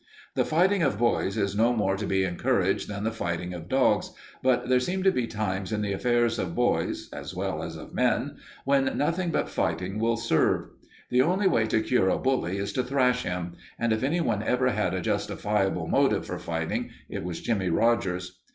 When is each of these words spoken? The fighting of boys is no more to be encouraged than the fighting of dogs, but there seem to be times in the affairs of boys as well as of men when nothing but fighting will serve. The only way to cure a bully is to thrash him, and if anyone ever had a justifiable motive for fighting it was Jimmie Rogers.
The 0.33 0.45
fighting 0.45 0.81
of 0.81 0.97
boys 0.97 1.37
is 1.37 1.55
no 1.55 1.73
more 1.73 1.95
to 1.95 2.07
be 2.07 2.23
encouraged 2.23 2.87
than 2.87 3.03
the 3.03 3.11
fighting 3.11 3.53
of 3.53 3.69
dogs, 3.69 4.09
but 4.41 4.67
there 4.67 4.79
seem 4.79 5.03
to 5.03 5.11
be 5.11 5.27
times 5.27 5.71
in 5.71 5.83
the 5.83 5.93
affairs 5.93 6.39
of 6.39 6.55
boys 6.55 7.07
as 7.13 7.35
well 7.35 7.61
as 7.61 7.75
of 7.75 7.93
men 7.93 8.37
when 8.65 8.97
nothing 8.97 9.29
but 9.29 9.47
fighting 9.47 9.99
will 9.99 10.17
serve. 10.17 10.69
The 11.11 11.21
only 11.21 11.45
way 11.45 11.67
to 11.67 11.83
cure 11.83 12.09
a 12.09 12.17
bully 12.17 12.57
is 12.57 12.73
to 12.73 12.83
thrash 12.83 13.21
him, 13.21 13.53
and 13.77 13.93
if 13.93 14.01
anyone 14.01 14.41
ever 14.41 14.71
had 14.71 14.95
a 14.95 15.01
justifiable 15.01 15.85
motive 15.85 16.25
for 16.25 16.39
fighting 16.39 16.89
it 17.07 17.23
was 17.23 17.39
Jimmie 17.39 17.69
Rogers. 17.69 18.39